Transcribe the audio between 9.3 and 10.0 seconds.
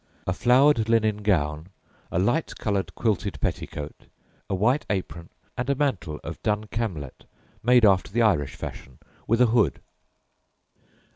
a hood."